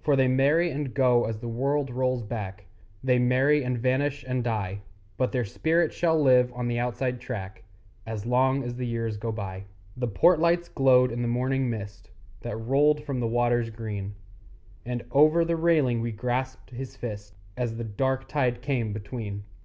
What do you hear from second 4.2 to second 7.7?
and die; But their spirit shall live on the Outside Track